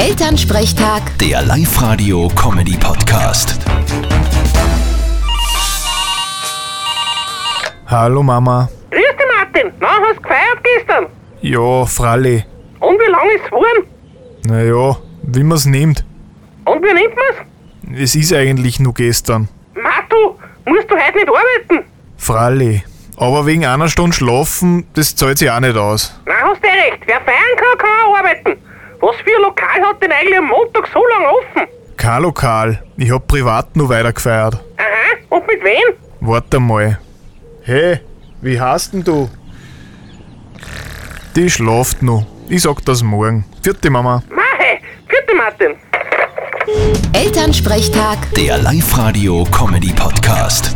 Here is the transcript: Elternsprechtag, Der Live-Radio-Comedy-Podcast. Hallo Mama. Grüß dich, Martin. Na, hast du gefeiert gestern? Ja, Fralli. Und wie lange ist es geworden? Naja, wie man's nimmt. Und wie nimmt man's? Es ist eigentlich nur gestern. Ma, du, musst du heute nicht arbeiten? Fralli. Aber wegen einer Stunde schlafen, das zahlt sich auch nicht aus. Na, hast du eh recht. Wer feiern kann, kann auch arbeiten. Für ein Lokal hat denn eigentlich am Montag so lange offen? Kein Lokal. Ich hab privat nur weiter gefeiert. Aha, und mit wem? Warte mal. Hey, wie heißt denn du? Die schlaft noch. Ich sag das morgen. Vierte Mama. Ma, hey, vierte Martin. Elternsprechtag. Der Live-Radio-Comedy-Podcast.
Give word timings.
Elternsprechtag, 0.00 1.02
Der 1.18 1.42
Live-Radio-Comedy-Podcast. 1.42 3.58
Hallo 7.86 8.22
Mama. 8.22 8.70
Grüß 8.90 9.02
dich, 9.02 9.26
Martin. 9.36 9.70
Na, 9.78 9.88
hast 9.88 10.16
du 10.16 10.22
gefeiert 10.22 10.64
gestern? 10.64 11.04
Ja, 11.42 11.84
Fralli. 11.84 12.42
Und 12.78 12.98
wie 12.98 13.10
lange 13.10 13.32
ist 13.34 13.42
es 13.44 13.50
geworden? 13.50 13.84
Naja, 14.46 14.96
wie 15.24 15.42
man's 15.42 15.66
nimmt. 15.66 16.02
Und 16.64 16.82
wie 16.82 16.94
nimmt 16.94 17.14
man's? 17.14 17.36
Es 18.00 18.14
ist 18.14 18.32
eigentlich 18.32 18.80
nur 18.80 18.94
gestern. 18.94 19.48
Ma, 19.74 19.90
du, 20.08 20.38
musst 20.64 20.90
du 20.90 20.96
heute 20.96 21.18
nicht 21.18 21.28
arbeiten? 21.28 21.84
Fralli. 22.16 22.82
Aber 23.18 23.44
wegen 23.44 23.66
einer 23.66 23.90
Stunde 23.90 24.16
schlafen, 24.16 24.86
das 24.94 25.14
zahlt 25.14 25.36
sich 25.36 25.50
auch 25.50 25.60
nicht 25.60 25.76
aus. 25.76 26.18
Na, 26.24 26.32
hast 26.42 26.64
du 26.64 26.68
eh 26.68 26.88
recht. 26.88 27.02
Wer 27.04 27.20
feiern 27.20 27.54
kann, 27.58 27.76
kann 27.76 27.90
auch 28.06 28.16
arbeiten. 28.16 28.56
Für 29.24 29.36
ein 29.36 29.42
Lokal 29.42 29.80
hat 29.82 30.02
denn 30.02 30.12
eigentlich 30.12 30.38
am 30.38 30.46
Montag 30.48 30.86
so 30.92 31.02
lange 31.06 31.28
offen? 31.28 31.62
Kein 31.96 32.22
Lokal. 32.22 32.82
Ich 32.96 33.10
hab 33.10 33.26
privat 33.26 33.74
nur 33.76 33.88
weiter 33.88 34.12
gefeiert. 34.12 34.54
Aha, 34.76 35.16
und 35.30 35.46
mit 35.46 35.62
wem? 35.62 35.94
Warte 36.20 36.60
mal. 36.60 36.98
Hey, 37.62 38.00
wie 38.40 38.60
heißt 38.60 38.92
denn 38.94 39.04
du? 39.04 39.28
Die 41.36 41.48
schlaft 41.50 42.02
noch. 42.02 42.26
Ich 42.48 42.62
sag 42.62 42.84
das 42.84 43.02
morgen. 43.02 43.44
Vierte 43.62 43.90
Mama. 43.90 44.22
Ma, 44.30 44.42
hey, 44.58 44.80
vierte 45.08 45.34
Martin. 45.34 45.76
Elternsprechtag. 47.12 48.18
Der 48.36 48.58
Live-Radio-Comedy-Podcast. 48.58 50.72